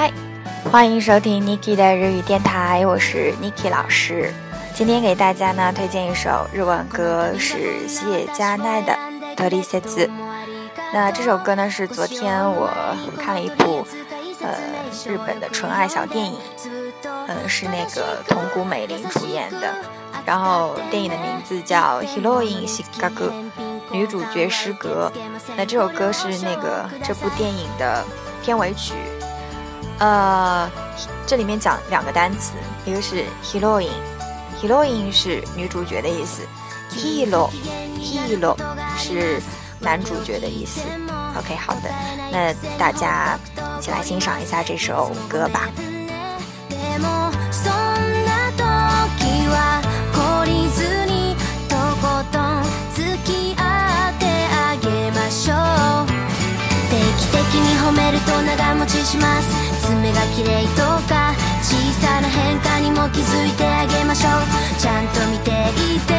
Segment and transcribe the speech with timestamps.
[0.00, 0.12] 嗨，
[0.70, 4.32] 欢迎收听 Niki 的日语电台，我是 Niki 老师。
[4.72, 7.58] 今天给大家呢推荐一首日文歌，是
[7.88, 8.96] 西野加奈的
[9.36, 10.10] 《Tori s t s
[10.94, 12.70] 那这首歌呢是昨天我
[13.18, 13.84] 看了一部
[14.40, 14.54] 呃
[15.04, 16.38] 日本的纯爱小电影，
[17.26, 19.74] 嗯，是那个桐谷美玲主演的，
[20.24, 23.32] 然后电影的名字叫《h l r o i n s h i a g
[23.90, 25.10] 女主角诗格，
[25.56, 28.04] 那这首歌是那个这部电影的
[28.44, 28.94] 片尾曲。
[29.98, 30.70] 呃，
[31.26, 32.52] 这里面讲两个单词，
[32.84, 36.42] 一个是 heroine，heroine 是女主角的意思
[36.90, 37.50] ，hero
[38.00, 38.56] hero
[38.96, 39.40] 是
[39.80, 40.80] 男主角的意思。
[41.36, 41.90] OK，好的，
[42.30, 43.36] 那大家
[43.78, 45.68] 一起来欣赏一下这首歌吧。
[58.20, 66.17] と長持ちします爪が綺麗とか小さな変化にも気づいてあげましょうちゃんと見ていて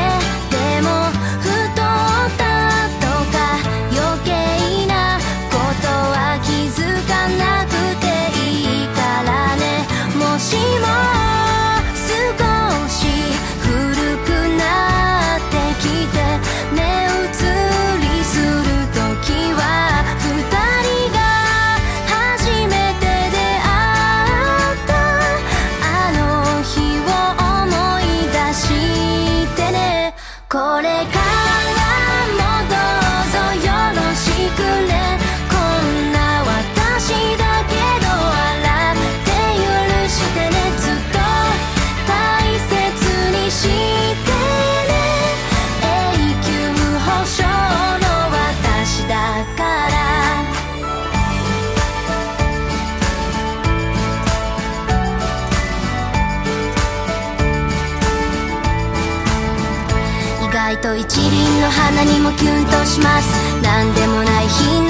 [60.70, 64.88] 愛と一輪の花にもキュンとします何でもない日の